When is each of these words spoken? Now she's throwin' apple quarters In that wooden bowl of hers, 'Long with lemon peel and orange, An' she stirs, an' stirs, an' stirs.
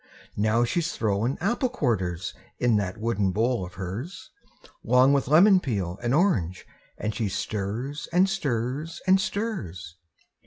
Now 0.35 0.63
she's 0.63 0.97
throwin' 0.97 1.37
apple 1.41 1.69
quarters 1.69 2.33
In 2.57 2.75
that 2.77 2.97
wooden 2.97 3.29
bowl 3.31 3.63
of 3.63 3.75
hers, 3.75 4.31
'Long 4.83 5.13
with 5.13 5.27
lemon 5.27 5.59
peel 5.59 5.99
and 6.01 6.11
orange, 6.11 6.65
An' 6.97 7.11
she 7.11 7.29
stirs, 7.29 8.07
an' 8.11 8.25
stirs, 8.25 8.99
an' 9.05 9.19
stirs. 9.19 9.97